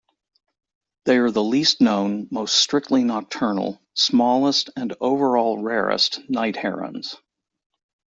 They 1.05 1.17
are 1.19 1.29
the 1.29 1.43
least 1.43 1.79
known, 1.79 2.27
most 2.31 2.55
strictly 2.55 3.03
nocturnal, 3.03 3.79
smallest 3.93 4.71
and 4.75 4.95
overall 4.99 5.61
rarest 5.61 6.27
night 6.27 6.55
herons. 6.55 7.17